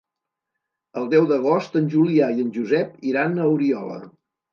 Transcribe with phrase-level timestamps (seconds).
[1.01, 4.01] El deu d'agost en Julià i en Josep iran a Oriola.